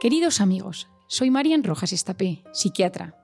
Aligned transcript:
Queridos 0.00 0.42
amigos, 0.42 0.88
soy 1.06 1.30
Marian 1.30 1.64
Rojas 1.64 1.92
Estapé, 1.92 2.44
psiquiatra. 2.52 3.16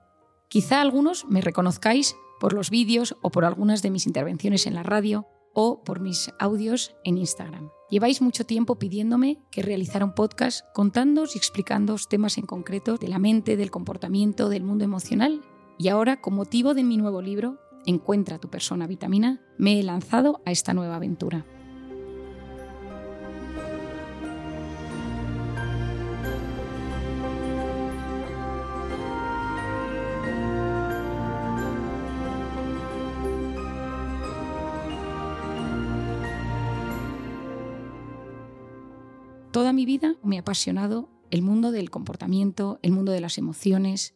Quizá 0.48 0.80
algunos 0.80 1.26
me 1.26 1.42
reconozcáis 1.42 2.17
por 2.40 2.54
los 2.54 2.71
vídeos 2.71 3.14
o 3.21 3.30
por 3.30 3.45
algunas 3.45 3.83
de 3.83 3.90
mis 3.90 4.06
intervenciones 4.06 4.67
en 4.67 4.74
la 4.74 4.82
radio 4.82 5.27
o 5.53 5.85
por 5.85 6.00
mis 6.00 6.32
audios 6.38 6.95
en 7.04 7.19
Instagram. 7.19 7.69
Lleváis 7.90 8.22
mucho 8.22 8.47
tiempo 8.47 8.79
pidiéndome 8.79 9.43
que 9.51 9.61
realizara 9.61 10.06
un 10.06 10.15
podcast 10.15 10.65
contándoos 10.72 11.35
y 11.35 11.38
explicándoos 11.38 12.08
temas 12.08 12.38
en 12.38 12.47
concreto 12.47 12.97
de 12.97 13.08
la 13.08 13.19
mente, 13.19 13.58
del 13.58 13.70
comportamiento, 13.70 14.48
del 14.48 14.65
mundo 14.65 14.84
emocional. 14.84 15.43
Y 15.79 15.89
ahora, 15.89 16.23
con 16.23 16.34
motivo 16.34 16.73
de 16.73 16.84
mi 16.84 16.97
nuevo 16.97 17.20
libro, 17.20 17.59
Encuentra 17.84 18.39
tu 18.39 18.48
persona 18.48 18.87
vitamina, 18.87 19.41
me 19.59 19.79
he 19.79 19.83
lanzado 19.83 20.41
a 20.47 20.52
esta 20.52 20.73
nueva 20.73 20.97
aventura. 20.97 21.45
Toda 39.52 39.74
mi 39.74 39.84
vida 39.84 40.16
me 40.24 40.38
ha 40.38 40.41
apasionado 40.41 41.11
el 41.30 41.42
mundo 41.42 41.73
del 41.73 41.91
comportamiento, 41.91 42.79
el 42.80 42.91
mundo 42.91 43.12
de 43.12 43.20
las 43.20 43.37
emociones, 43.37 44.15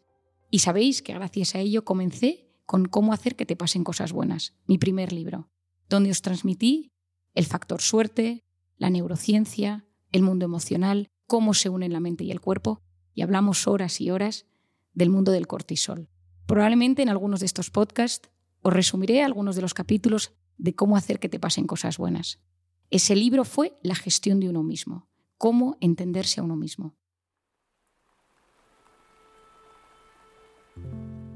y 0.50 0.60
sabéis 0.60 1.02
que 1.02 1.12
gracias 1.12 1.54
a 1.54 1.58
ello 1.58 1.84
comencé 1.84 2.48
con 2.64 2.86
Cómo 2.86 3.12
hacer 3.12 3.36
que 3.36 3.44
te 3.44 3.54
pasen 3.54 3.84
cosas 3.84 4.12
buenas, 4.12 4.54
mi 4.66 4.78
primer 4.78 5.12
libro, 5.12 5.50
donde 5.91 6.10
os 6.10 6.22
transmití 6.22 6.91
el 7.34 7.44
factor 7.44 7.82
suerte, 7.82 8.46
la 8.78 8.88
neurociencia, 8.88 9.86
el 10.10 10.22
mundo 10.22 10.46
emocional, 10.46 11.11
cómo 11.27 11.52
se 11.52 11.68
unen 11.68 11.92
la 11.92 12.00
mente 12.00 12.24
y 12.24 12.30
el 12.30 12.41
cuerpo, 12.41 12.80
y 13.12 13.20
hablamos 13.20 13.66
horas 13.66 14.00
y 14.00 14.11
horas 14.11 14.46
del 14.94 15.11
mundo 15.11 15.33
del 15.33 15.46
cortisol. 15.46 16.08
Probablemente 16.46 17.02
en 17.02 17.11
algunos 17.11 17.41
de 17.41 17.46
estos 17.46 17.70
podcasts 17.70 18.30
os 18.62 18.72
resumiré 18.72 19.22
algunos 19.22 19.55
de 19.55 19.61
los 19.61 19.74
capítulos 19.74 20.33
de 20.56 20.74
cómo 20.74 20.96
hacer 20.96 21.20
que 21.20 21.28
te 21.28 21.39
pasen 21.39 21.66
cosas 21.66 21.98
buenas. 21.98 22.41
Ese 22.89 23.14
libro 23.14 23.44
fue 23.44 23.78
La 23.83 23.96
gestión 23.96 24.41
de 24.41 24.48
uno 24.48 24.62
mismo, 24.62 25.11
cómo 25.39 25.77
entenderse 25.81 26.41
a 26.41 26.45
uno 26.45 26.56
mismo. 26.56 26.95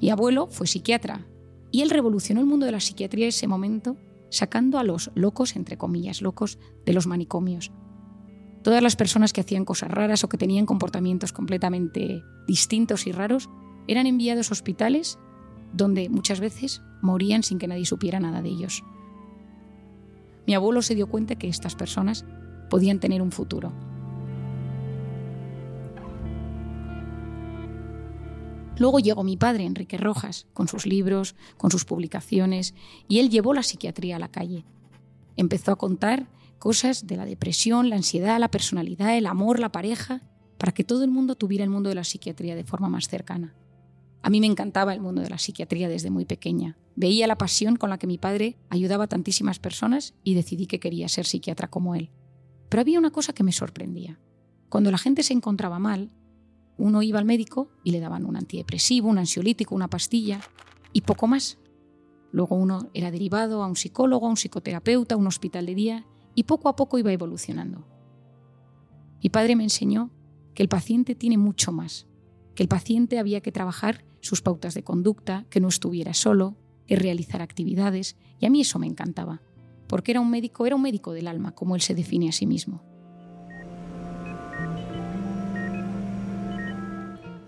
Mi 0.01 0.11
abuelo 0.11 0.49
fue 0.49 0.67
psiquiatra 0.67 1.27
y 1.71 1.83
él 1.83 1.91
revolucionó 1.91 2.41
el 2.41 2.47
mundo 2.47 2.67
de 2.67 2.73
la 2.73 2.81
psiquiatría 2.81 3.27
en 3.27 3.31
ese 3.31 3.47
momento, 3.47 3.97
sacando 4.31 4.79
a 4.79 4.85
los 4.85 5.11
locos, 5.15 5.57
entre 5.57 5.77
comillas, 5.77 6.23
locos, 6.23 6.59
de 6.85 6.93
los 6.93 7.07
manicomios. 7.07 7.71
Todas 8.63 8.83
las 8.83 8.97
personas 8.97 9.33
que 9.33 9.41
hacían 9.41 9.65
cosas 9.65 9.91
raras 9.91 10.25
o 10.25 10.29
que 10.29 10.39
tenían 10.39 10.67
comportamientos 10.67 11.33
completamente 11.33 12.23
distintos 12.47 13.07
y 13.07 13.13
raros 13.13 13.49
eran 13.87 14.07
enviados 14.07 14.51
a 14.51 14.53
hospitales 14.53 15.19
donde 15.73 16.09
muchas 16.09 16.41
veces 16.41 16.83
morían 17.01 17.43
sin 17.43 17.59
que 17.59 17.69
nadie 17.69 17.87
supiera 17.87 18.21
nada 18.21 18.43
de 18.43 18.49
ellos. 18.49 18.83
Mi 20.47 20.55
abuelo 20.55 20.83
se 20.83 20.95
dio 20.95 21.09
cuenta 21.09 21.37
que 21.37 21.49
estas 21.49 21.75
personas 21.75 22.25
podían 22.69 23.01
tener 23.01 23.23
un 23.23 23.33
futuro. 23.33 23.73
Luego 28.81 28.99
llegó 28.99 29.25
mi 29.25 29.37
padre, 29.37 29.67
Enrique 29.67 29.99
Rojas, 29.99 30.47
con 30.55 30.67
sus 30.67 30.87
libros, 30.87 31.35
con 31.59 31.71
sus 31.71 31.85
publicaciones, 31.85 32.75
y 33.09 33.19
él 33.19 33.29
llevó 33.29 33.53
la 33.53 33.63
psiquiatría 33.63 34.17
a 34.17 34.19
la 34.19 34.31
calle. 34.31 34.65
Empezó 35.37 35.73
a 35.73 35.77
contar 35.77 36.29
cosas 36.59 37.07
de 37.07 37.19
la 37.19 37.27
depresión, 37.27 37.91
la 37.91 37.97
ansiedad, 37.97 38.41
la 38.41 38.51
personalidad, 38.51 39.19
el 39.19 39.27
amor, 39.27 39.61
la 39.61 39.71
pareja, 39.71 40.23
para 40.57 40.73
que 40.73 40.83
todo 40.83 41.05
el 41.05 41.11
mundo 41.11 41.35
tuviera 41.35 41.63
el 41.63 41.69
mundo 41.69 41.91
de 41.91 41.95
la 41.95 42.05
psiquiatría 42.05 42.57
de 42.57 42.65
forma 42.65 42.89
más 42.89 43.07
cercana. 43.07 43.55
A 44.23 44.31
mí 44.31 44.41
me 44.41 44.47
encantaba 44.47 44.95
el 44.95 45.03
mundo 45.03 45.21
de 45.21 45.29
la 45.29 45.37
psiquiatría 45.37 45.91
desde 45.91 46.09
muy 46.09 46.25
pequeña. 46.25 46.79
Veía 46.97 47.27
la 47.27 47.37
pasión 47.37 47.77
con 47.77 47.91
la 47.91 47.99
que 47.99 48.07
mi 48.07 48.17
padre 48.17 48.57
ayudaba 48.71 49.05
a 49.05 49.09
tantísimas 49.09 49.59
personas 49.59 50.15
y 50.25 50.33
decidí 50.33 50.67
que 50.67 50.81
quería 50.81 51.09
ser 51.09 51.27
psiquiatra 51.27 51.69
como 51.69 51.97
él. 51.97 52.09
Pero 52.71 52.81
había 52.81 52.99
una 52.99 53.11
cosa 53.11 53.35
que 53.35 53.45
me 53.45 53.53
sorprendía. 53.53 54.19
Cuando 54.71 54.91
la 54.91 54.97
gente 54.97 55.23
se 55.23 55.35
encontraba 55.35 55.79
mal, 55.79 56.11
uno 56.81 57.03
iba 57.03 57.19
al 57.19 57.25
médico 57.25 57.69
y 57.85 57.91
le 57.91 58.01
daban 58.01 58.25
un 58.25 58.37
antidepresivo, 58.37 59.09
un 59.09 59.19
ansiolítico, 59.19 59.75
una 59.75 59.89
pastilla 59.89 60.41
y 60.93 61.03
poco 61.03 61.27
más. 61.27 61.59
Luego 62.33 62.57
uno 62.57 62.89
era 62.95 63.11
derivado 63.11 63.63
a 63.63 63.67
un 63.67 63.77
psicólogo, 63.77 64.27
a 64.27 64.31
un 64.31 64.37
psicoterapeuta, 64.37 65.15
a 65.15 65.19
un 65.19 65.27
hospital 65.27 65.67
de 65.67 65.75
día 65.75 66.07
y 66.35 66.45
poco 66.45 66.69
a 66.69 66.77
poco 66.77 66.99
iba 66.99 67.13
evolucionando. 67.13 67.87
Mi 69.23 69.29
padre 69.31 69.57
me 69.57 69.65
enseñó 69.65 70.11
que 70.55 70.63
el 70.63 70.69
paciente 70.69 71.15
tiene 71.15 71.39
mucho 71.39 71.73
más, 71.73 72.07
que 72.55 72.63
el 72.63 72.69
paciente 72.69 73.19
había 73.19 73.41
que 73.41 73.53
trabajar 73.53 74.05
sus 74.21 74.43
pautas 74.43 74.75
de 74.75 74.83
conducta, 74.83 75.47
que 75.51 75.61
no 75.61 75.69
estuviera 75.69 76.15
solo, 76.15 76.57
que 76.87 76.97
realizar 76.97 77.43
actividades, 77.43 78.17
y 78.39 78.47
a 78.47 78.51
mí 78.51 78.63
eso 78.63 78.79
me 78.79 78.87
encantaba, 78.87 79.43
porque 79.87 80.13
era 80.13 80.21
un 80.21 80.31
médico, 80.31 80.67
era 80.67 80.77
un 80.77 80.83
médico 80.83 81.13
del 81.13 81.29
alma, 81.29 81.53
como 81.55 81.75
él 81.75 81.83
se 81.83 81.95
define 81.95 82.29
a 82.29 82.33
sí 82.33 82.47
mismo. 82.47 82.83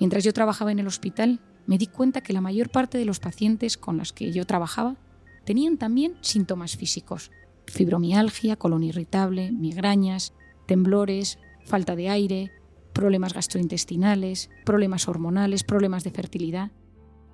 Mientras 0.03 0.25
yo 0.25 0.33
trabajaba 0.33 0.73
en 0.73 0.81
el 0.81 0.89
hospital, 0.89 1.39
me 1.65 1.79
di 1.79 1.87
cuenta 1.87 2.23
que 2.23 2.33
la 2.33 2.41
mayor 2.41 2.71
parte 2.71 2.99
de 2.99 3.05
los 3.05 3.21
pacientes 3.21 3.77
con 3.77 3.99
los 3.99 4.13
que 4.13 4.33
yo 4.33 4.45
trabajaba 4.45 4.97
tenían 5.45 5.79
también 5.79 6.17
síntomas 6.23 6.77
físicos. 6.77 7.31
Fibromialgia, 7.69 8.57
colon 8.57 8.83
irritable, 8.83 9.53
migrañas, 9.53 10.35
temblores, 10.67 11.39
falta 11.65 11.95
de 11.95 12.09
aire, 12.09 12.51
problemas 12.93 13.33
gastrointestinales, 13.33 14.51
problemas 14.65 15.07
hormonales, 15.07 15.63
problemas 15.63 16.03
de 16.03 16.11
fertilidad. 16.11 16.73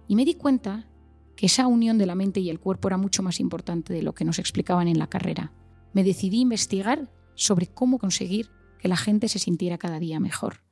Y 0.06 0.14
me 0.14 0.26
di 0.26 0.34
cuenta 0.34 0.90
que 1.36 1.46
esa 1.46 1.68
unión 1.68 1.96
de 1.96 2.04
la 2.04 2.16
mente 2.16 2.40
y 2.40 2.50
el 2.50 2.60
cuerpo 2.60 2.88
era 2.88 2.98
mucho 2.98 3.22
más 3.22 3.40
importante 3.40 3.94
de 3.94 4.02
lo 4.02 4.12
que 4.12 4.26
nos 4.26 4.38
explicaban 4.38 4.88
en 4.88 4.98
la 4.98 5.06
carrera. 5.06 5.54
Me 5.94 6.04
decidí 6.04 6.40
investigar 6.40 7.10
sobre 7.34 7.68
cómo 7.68 7.98
conseguir 7.98 8.50
que 8.78 8.88
la 8.88 8.98
gente 8.98 9.28
se 9.28 9.38
sintiera 9.38 9.78
cada 9.78 9.98
día 9.98 10.20
mejor. 10.20 10.67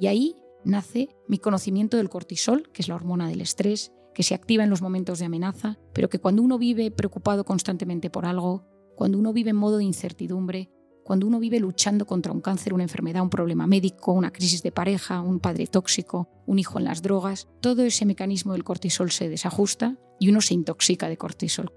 Y 0.00 0.06
ahí 0.06 0.34
nace 0.64 1.10
mi 1.28 1.38
conocimiento 1.38 1.98
del 1.98 2.08
cortisol, 2.08 2.70
que 2.72 2.80
es 2.80 2.88
la 2.88 2.94
hormona 2.94 3.28
del 3.28 3.42
estrés, 3.42 3.92
que 4.14 4.22
se 4.22 4.34
activa 4.34 4.64
en 4.64 4.70
los 4.70 4.80
momentos 4.82 5.18
de 5.18 5.26
amenaza, 5.26 5.78
pero 5.92 6.08
que 6.08 6.18
cuando 6.18 6.42
uno 6.42 6.58
vive 6.58 6.90
preocupado 6.90 7.44
constantemente 7.44 8.08
por 8.08 8.24
algo, 8.24 8.64
cuando 8.96 9.18
uno 9.18 9.34
vive 9.34 9.50
en 9.50 9.56
modo 9.56 9.76
de 9.76 9.84
incertidumbre, 9.84 10.70
cuando 11.04 11.26
uno 11.26 11.38
vive 11.38 11.60
luchando 11.60 12.06
contra 12.06 12.32
un 12.32 12.40
cáncer, 12.40 12.72
una 12.72 12.82
enfermedad, 12.82 13.22
un 13.22 13.30
problema 13.30 13.66
médico, 13.66 14.12
una 14.12 14.32
crisis 14.32 14.62
de 14.62 14.72
pareja, 14.72 15.20
un 15.20 15.38
padre 15.38 15.66
tóxico, 15.66 16.28
un 16.46 16.58
hijo 16.58 16.78
en 16.78 16.84
las 16.84 17.02
drogas, 17.02 17.48
todo 17.60 17.82
ese 17.82 18.06
mecanismo 18.06 18.52
del 18.52 18.64
cortisol 18.64 19.10
se 19.10 19.28
desajusta 19.28 19.98
y 20.18 20.30
uno 20.30 20.40
se 20.40 20.54
intoxica 20.54 21.08
de 21.08 21.18
cortisol. 21.18 21.72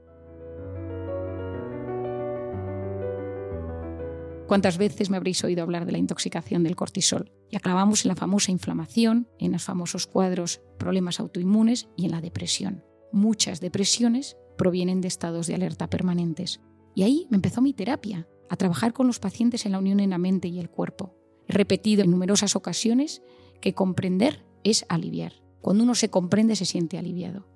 ¿Cuántas 4.48 4.78
veces 4.78 5.10
me 5.10 5.18
habréis 5.18 5.44
oído 5.44 5.64
hablar 5.64 5.86
de 5.86 5.94
la 5.94 5.98
intoxicación 5.98 6.64
del 6.64 6.76
cortisol? 6.76 7.32
Y 7.50 7.56
acabamos 7.56 8.04
en 8.04 8.10
la 8.10 8.16
famosa 8.16 8.52
inflamación, 8.52 9.28
en 9.40 9.54
los 9.54 9.64
famosos 9.64 10.06
cuadros 10.06 10.62
problemas 10.78 11.20
autoinmunes 11.20 11.88
y 11.96 12.06
en 12.06 12.12
la 12.12 12.22
depresión. 12.22 12.84
Muchas 13.12 13.62
depresiones 13.62 14.38
provienen 14.58 15.02
de 15.02 15.08
estados 15.08 15.48
de 15.48 15.56
alerta 15.56 15.90
permanentes. 15.90 16.60
Y 16.94 17.04
ahí 17.04 17.28
me 17.30 17.38
empezó 17.38 17.62
mi 17.62 17.74
terapia, 17.74 18.28
a 18.50 18.56
trabajar 18.56 18.94
con 18.94 19.08
los 19.08 19.20
pacientes 19.20 19.66
en 19.66 19.72
la 19.72 19.80
unión 19.80 20.00
en 20.00 20.12
la 20.12 20.18
mente 20.18 20.48
y 20.50 20.60
el 20.60 20.70
cuerpo. 20.70 21.16
He 21.48 21.54
repetido 21.54 22.04
en 22.04 22.12
numerosas 22.12 22.56
ocasiones 22.56 23.22
que 23.62 23.74
comprender 23.74 24.46
es 24.64 24.86
aliviar. 24.90 25.34
Cuando 25.62 25.84
uno 25.84 25.96
se 25.96 26.10
comprende 26.10 26.56
se 26.56 26.66
siente 26.66 26.98
aliviado. 26.98 27.48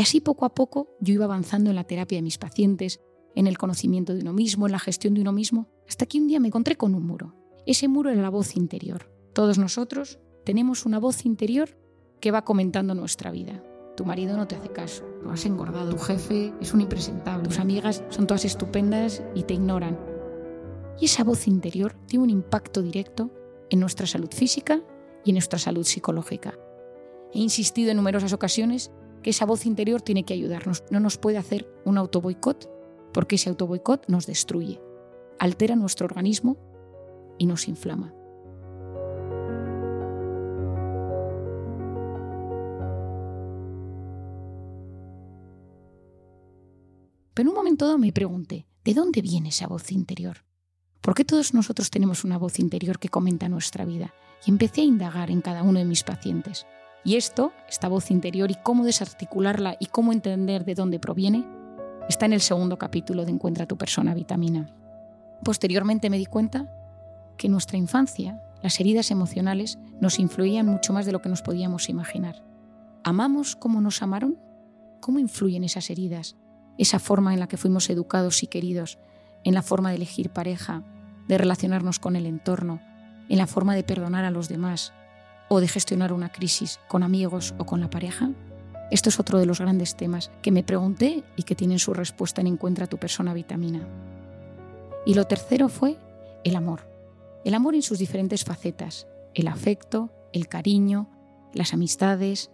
Y 0.00 0.02
así 0.02 0.22
poco 0.22 0.46
a 0.46 0.54
poco 0.54 0.96
yo 1.00 1.12
iba 1.12 1.26
avanzando 1.26 1.68
en 1.68 1.76
la 1.76 1.84
terapia 1.84 2.16
de 2.16 2.22
mis 2.22 2.38
pacientes, 2.38 3.02
en 3.34 3.46
el 3.46 3.58
conocimiento 3.58 4.14
de 4.14 4.22
uno 4.22 4.32
mismo, 4.32 4.64
en 4.64 4.72
la 4.72 4.78
gestión 4.78 5.12
de 5.12 5.20
uno 5.20 5.30
mismo, 5.30 5.68
hasta 5.86 6.06
que 6.06 6.18
un 6.18 6.26
día 6.26 6.40
me 6.40 6.46
encontré 6.46 6.76
con 6.76 6.94
un 6.94 7.04
muro. 7.04 7.34
Ese 7.66 7.86
muro 7.86 8.08
era 8.08 8.22
la 8.22 8.30
voz 8.30 8.56
interior. 8.56 9.12
Todos 9.34 9.58
nosotros 9.58 10.18
tenemos 10.42 10.86
una 10.86 10.98
voz 10.98 11.26
interior 11.26 11.76
que 12.18 12.30
va 12.30 12.46
comentando 12.46 12.94
nuestra 12.94 13.30
vida. 13.30 13.62
Tu 13.94 14.06
marido 14.06 14.38
no 14.38 14.48
te 14.48 14.56
hace 14.56 14.70
caso, 14.70 15.04
lo 15.22 15.32
has 15.32 15.44
engordado, 15.44 15.90
tu 15.90 15.98
jefe 15.98 16.54
es 16.62 16.72
un 16.72 16.80
impresentable, 16.80 17.46
tus 17.46 17.58
amigas 17.58 18.02
son 18.08 18.26
todas 18.26 18.46
estupendas 18.46 19.22
y 19.34 19.42
te 19.42 19.52
ignoran. 19.52 20.00
Y 20.98 21.04
esa 21.04 21.24
voz 21.24 21.46
interior 21.46 21.94
tiene 22.06 22.22
un 22.22 22.30
impacto 22.30 22.80
directo 22.80 23.30
en 23.68 23.80
nuestra 23.80 24.06
salud 24.06 24.30
física 24.32 24.80
y 25.26 25.30
en 25.32 25.34
nuestra 25.34 25.58
salud 25.58 25.84
psicológica. 25.84 26.58
He 27.34 27.38
insistido 27.38 27.90
en 27.90 27.98
numerosas 27.98 28.32
ocasiones 28.32 28.90
que 29.22 29.30
esa 29.30 29.46
voz 29.46 29.66
interior 29.66 30.02
tiene 30.02 30.24
que 30.24 30.34
ayudarnos. 30.34 30.84
No 30.90 31.00
nos 31.00 31.18
puede 31.18 31.38
hacer 31.38 31.68
un 31.84 31.98
autoboicot, 31.98 32.68
porque 33.12 33.36
ese 33.36 33.50
autoboicot 33.50 34.08
nos 34.08 34.26
destruye, 34.26 34.80
altera 35.38 35.76
nuestro 35.76 36.06
organismo 36.06 36.56
y 37.38 37.46
nos 37.46 37.68
inflama. 37.68 38.14
Pero 47.34 47.48
en 47.48 47.48
un 47.48 47.54
momento 47.54 47.86
dado 47.86 47.98
me 47.98 48.12
pregunté, 48.12 48.66
¿de 48.84 48.92
dónde 48.92 49.22
viene 49.22 49.48
esa 49.48 49.66
voz 49.66 49.92
interior? 49.92 50.44
¿Por 51.00 51.14
qué 51.14 51.24
todos 51.24 51.54
nosotros 51.54 51.90
tenemos 51.90 52.24
una 52.24 52.36
voz 52.36 52.58
interior 52.58 52.98
que 52.98 53.08
comenta 53.08 53.48
nuestra 53.48 53.86
vida? 53.86 54.12
Y 54.44 54.50
empecé 54.50 54.82
a 54.82 54.84
indagar 54.84 55.30
en 55.30 55.40
cada 55.40 55.62
uno 55.62 55.78
de 55.78 55.86
mis 55.86 56.02
pacientes. 56.02 56.66
Y 57.04 57.16
esto, 57.16 57.52
esta 57.68 57.88
voz 57.88 58.10
interior 58.10 58.50
y 58.50 58.56
cómo 58.56 58.84
desarticularla 58.84 59.76
y 59.80 59.86
cómo 59.86 60.12
entender 60.12 60.64
de 60.64 60.74
dónde 60.74 60.98
proviene, 60.98 61.46
está 62.08 62.26
en 62.26 62.32
el 62.32 62.40
segundo 62.40 62.78
capítulo 62.78 63.24
de 63.24 63.30
Encuentra 63.30 63.66
tu 63.66 63.78
persona 63.78 64.14
vitamina. 64.14 64.68
Posteriormente 65.42 66.10
me 66.10 66.18
di 66.18 66.26
cuenta 66.26 66.70
que 67.38 67.48
nuestra 67.48 67.78
infancia 67.78 68.42
las 68.62 68.78
heridas 68.78 69.10
emocionales 69.10 69.78
nos 70.00 70.18
influían 70.18 70.66
mucho 70.66 70.92
más 70.92 71.06
de 71.06 71.12
lo 71.12 71.22
que 71.22 71.30
nos 71.30 71.40
podíamos 71.40 71.88
imaginar. 71.88 72.44
¿Amamos 73.04 73.56
como 73.56 73.80
nos 73.80 74.02
amaron? 74.02 74.38
¿Cómo 75.00 75.18
influyen 75.18 75.64
esas 75.64 75.88
heridas? 75.88 76.36
Esa 76.76 76.98
forma 76.98 77.32
en 77.32 77.40
la 77.40 77.48
que 77.48 77.56
fuimos 77.56 77.88
educados 77.88 78.42
y 78.42 78.46
queridos, 78.46 78.98
en 79.44 79.54
la 79.54 79.62
forma 79.62 79.88
de 79.88 79.96
elegir 79.96 80.30
pareja, 80.30 80.84
de 81.26 81.38
relacionarnos 81.38 81.98
con 81.98 82.16
el 82.16 82.26
entorno, 82.26 82.80
en 83.30 83.38
la 83.38 83.46
forma 83.46 83.74
de 83.74 83.84
perdonar 83.84 84.26
a 84.26 84.30
los 84.30 84.48
demás 84.48 84.92
o 85.50 85.60
de 85.60 85.68
gestionar 85.68 86.12
una 86.12 86.30
crisis 86.30 86.80
con 86.88 87.02
amigos 87.02 87.54
o 87.58 87.66
con 87.66 87.80
la 87.80 87.90
pareja? 87.90 88.30
Esto 88.90 89.08
es 89.08 89.20
otro 89.20 89.38
de 89.38 89.46
los 89.46 89.60
grandes 89.60 89.96
temas 89.96 90.30
que 90.42 90.52
me 90.52 90.62
pregunté 90.62 91.24
y 91.36 91.42
que 91.42 91.54
tienen 91.54 91.78
su 91.78 91.92
respuesta 91.92 92.40
en 92.40 92.46
Encuentra 92.46 92.86
tu 92.86 92.98
persona 92.98 93.34
vitamina. 93.34 93.86
Y 95.04 95.14
lo 95.14 95.24
tercero 95.26 95.68
fue 95.68 95.98
el 96.44 96.56
amor. 96.56 96.88
El 97.44 97.54
amor 97.54 97.74
en 97.74 97.82
sus 97.82 97.98
diferentes 97.98 98.44
facetas, 98.44 99.06
el 99.34 99.48
afecto, 99.48 100.10
el 100.32 100.48
cariño, 100.48 101.08
las 101.52 101.74
amistades, 101.74 102.50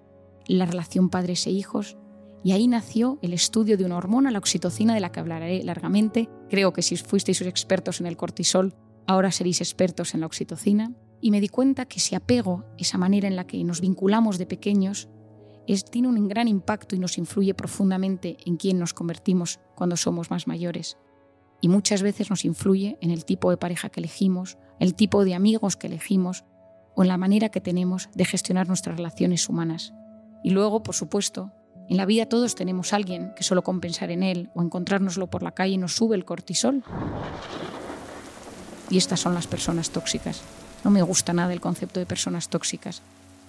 la 0.47 0.67
relación 0.67 1.11
padres 1.11 1.47
e 1.47 1.51
hijos. 1.51 1.97
Y 2.45 2.53
ahí 2.53 2.69
nació 2.69 3.19
el 3.23 3.33
estudio 3.33 3.77
de 3.77 3.85
una 3.85 3.97
hormona, 3.97 4.31
la 4.31 4.39
oxitocina, 4.39 4.95
de 4.95 5.01
la 5.01 5.11
que 5.11 5.21
hablaré 5.21 5.63
largamente. 5.65 6.29
Creo 6.49 6.73
que 6.73 6.83
si 6.83 6.97
fuisteis 6.97 7.41
expertos 7.43 8.01
en 8.01 8.07
el 8.07 8.17
cortisol, 8.17 8.75
ahora 9.07 9.33
seréis 9.33 9.61
expertos 9.61 10.15
en 10.15 10.21
la 10.21 10.27
oxitocina. 10.27 10.93
Y 11.27 11.33
me 11.33 11.41
di 11.41 11.49
cuenta 11.49 11.87
que 11.87 11.99
ese 11.99 12.15
apego, 12.15 12.63
esa 12.79 12.99
manera 12.99 13.27
en 13.27 13.35
la 13.35 13.49
que 13.49 13.65
nos 13.65 13.81
vinculamos 13.81 14.39
de 14.39 14.47
pequeños, 14.47 15.09
tiene 15.91 16.07
un 16.07 16.29
gran 16.29 16.47
impacto 16.47 16.95
y 16.95 17.01
nos 17.01 17.19
influye 17.19 17.53
profundamente 17.53 18.37
en 18.47 18.57
quién 18.57 18.79
nos 18.79 18.95
convertimos 18.95 19.59
cuando 19.75 19.97
somos 19.97 20.31
más 20.31 20.47
mayores 20.47 20.99
y 21.61 21.67
muchas 21.67 22.03
veces 22.03 22.31
nos 22.31 22.45
influye 22.45 22.97
en 23.01 23.11
el 23.11 23.25
tipo 23.25 23.51
de 23.51 23.57
pareja 23.57 23.89
que 23.89 23.99
elegimos, 23.99 24.57
el 24.79 24.95
tipo 24.95 25.25
de 25.25 25.35
amigos 25.35 25.77
que 25.77 25.89
elegimos 25.89 26.45
o 26.95 27.03
en 27.03 27.09
la 27.09 27.19
manera 27.19 27.49
que 27.49 27.61
tenemos 27.61 28.09
de 28.15 28.25
gestionar 28.25 28.69
nuestras 28.69 28.97
relaciones 28.97 29.49
humanas. 29.49 29.95
Y 30.45 30.51
luego, 30.51 30.85
por 30.85 30.95
supuesto, 30.95 31.51
en 31.89 31.97
la 31.97 32.07
vida 32.07 32.27
todos 32.27 32.55
tenemos 32.55 32.93
a 32.93 32.97
alguien 32.97 33.33
que 33.35 33.43
solo 33.43 33.65
con 33.65 33.81
pensar 33.81 34.13
en 34.13 34.23
él 34.23 34.51
o 34.55 34.63
encontrárnoslo 34.63 35.27
por 35.27 35.43
la 35.43 35.51
calle 35.51 35.77
nos 35.77 35.97
sube 35.97 36.15
el 36.15 36.25
cortisol. 36.25 36.85
Y 38.91 38.99
estas 38.99 39.19
son 39.19 39.35
las 39.35 39.49
personas 39.49 39.91
tóxicas. 39.91 40.45
No 40.87 40.93
me 40.93 41.03
gusta 41.03 41.33
nada 41.33 41.53
el 41.53 41.61
concepto 41.61 41.99
de 41.99 42.07
personas 42.07 42.49
tóxicas. 42.49 43.03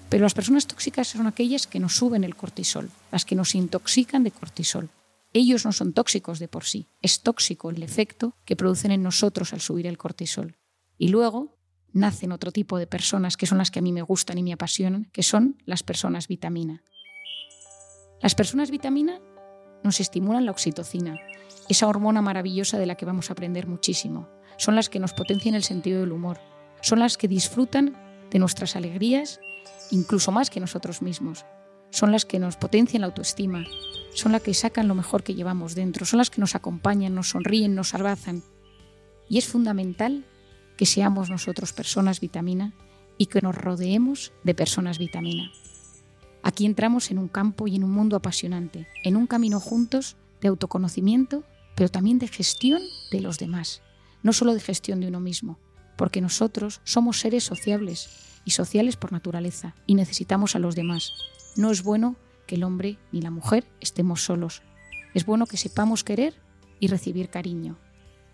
Pero 0.09 0.23
las 0.23 0.33
personas 0.33 0.65
tóxicas 0.65 1.09
son 1.09 1.27
aquellas 1.27 1.67
que 1.67 1.79
nos 1.79 1.95
suben 1.95 2.23
el 2.23 2.35
cortisol, 2.35 2.89
las 3.11 3.25
que 3.25 3.35
nos 3.35 3.53
intoxican 3.53 4.23
de 4.23 4.31
cortisol. 4.31 4.89
Ellos 5.33 5.63
no 5.63 5.71
son 5.71 5.93
tóxicos 5.93 6.39
de 6.39 6.47
por 6.47 6.63
sí, 6.63 6.87
es 6.99 7.21
tóxico 7.21 7.69
el 7.69 7.83
efecto 7.83 8.33
que 8.43 8.55
producen 8.55 8.89
en 8.89 9.03
nosotros 9.03 9.53
al 9.53 9.61
subir 9.61 9.85
el 9.85 9.99
cortisol. 9.99 10.57
Y 10.97 11.09
luego 11.09 11.59
nacen 11.93 12.31
otro 12.31 12.51
tipo 12.51 12.79
de 12.79 12.87
personas 12.87 13.37
que 13.37 13.45
son 13.45 13.59
las 13.59 13.69
que 13.69 13.77
a 13.77 13.83
mí 13.83 13.93
me 13.93 14.01
gustan 14.01 14.39
y 14.39 14.41
me 14.41 14.53
apasionan, 14.53 15.07
que 15.13 15.21
son 15.21 15.61
las 15.63 15.83
personas 15.83 16.27
vitamina. 16.27 16.81
Las 18.19 18.33
personas 18.33 18.71
vitamina 18.71 19.21
nos 19.83 19.99
estimulan 19.99 20.45
la 20.45 20.51
oxitocina, 20.53 21.19
esa 21.69 21.87
hormona 21.87 22.23
maravillosa 22.23 22.79
de 22.79 22.87
la 22.87 22.95
que 22.95 23.05
vamos 23.05 23.29
a 23.29 23.33
aprender 23.33 23.67
muchísimo. 23.67 24.27
Son 24.57 24.73
las 24.73 24.89
que 24.89 24.99
nos 24.99 25.13
potencian 25.13 25.53
el 25.53 25.61
sentido 25.61 25.99
del 25.99 26.13
humor, 26.13 26.39
son 26.87 26.99
las 26.99 27.17
que 27.17 27.27
disfrutan 27.27 27.97
de 28.31 28.39
nuestras 28.39 28.77
alegrías 28.77 29.41
incluso 29.91 30.31
más 30.31 30.49
que 30.49 30.61
nosotros 30.61 31.01
mismos. 31.01 31.45
Son 31.89 32.13
las 32.13 32.25
que 32.25 32.39
nos 32.39 32.55
potencian 32.55 33.01
la 33.01 33.07
autoestima, 33.07 33.65
son 34.13 34.31
las 34.31 34.41
que 34.41 34.53
sacan 34.53 34.87
lo 34.87 34.95
mejor 34.95 35.23
que 35.23 35.35
llevamos 35.35 35.75
dentro, 35.75 36.05
son 36.05 36.19
las 36.19 36.29
que 36.29 36.39
nos 36.39 36.55
acompañan, 36.55 37.13
nos 37.13 37.29
sonríen, 37.29 37.75
nos 37.75 37.93
abrazan. 37.93 38.41
Y 39.29 39.37
es 39.37 39.47
fundamental 39.47 40.25
que 40.77 40.85
seamos 40.85 41.29
nosotros 41.29 41.73
personas 41.73 42.21
vitamina 42.21 42.73
y 43.17 43.25
que 43.25 43.41
nos 43.41 43.55
rodeemos 43.55 44.31
de 44.43 44.55
personas 44.55 44.97
vitamina. 44.97 45.51
Aquí 46.41 46.65
entramos 46.65 47.11
en 47.11 47.17
un 47.17 47.27
campo 47.27 47.67
y 47.67 47.75
en 47.75 47.83
un 47.83 47.91
mundo 47.91 48.15
apasionante, 48.15 48.87
en 49.03 49.17
un 49.17 49.27
camino 49.27 49.59
juntos 49.59 50.15
de 50.39 50.47
autoconocimiento, 50.47 51.43
pero 51.75 51.89
también 51.89 52.19
de 52.19 52.29
gestión 52.29 52.81
de 53.11 53.19
los 53.19 53.39
demás, 53.39 53.81
no 54.23 54.31
solo 54.31 54.53
de 54.53 54.61
gestión 54.61 55.01
de 55.01 55.07
uno 55.07 55.19
mismo, 55.19 55.59
porque 55.97 56.21
nosotros 56.21 56.79
somos 56.85 57.19
seres 57.19 57.43
sociables 57.43 58.39
y 58.45 58.51
sociales 58.51 58.95
por 58.95 59.11
naturaleza 59.11 59.75
y 59.85 59.95
necesitamos 59.95 60.55
a 60.55 60.59
los 60.59 60.75
demás. 60.75 61.11
No 61.57 61.71
es 61.71 61.83
bueno 61.83 62.15
que 62.45 62.55
el 62.55 62.63
hombre 62.63 62.97
ni 63.11 63.21
la 63.21 63.31
mujer 63.31 63.65
estemos 63.81 64.23
solos. 64.23 64.61
Es 65.13 65.25
bueno 65.25 65.45
que 65.45 65.57
sepamos 65.57 66.03
querer 66.03 66.35
y 66.79 66.87
recibir 66.87 67.29
cariño. 67.29 67.77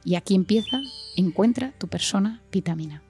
Y 0.03 0.15
aquí 0.15 0.35
empieza, 0.35 0.81
encuentra 1.15 1.73
tu 1.79 1.87
persona 1.87 2.41
vitamina. 2.51 3.01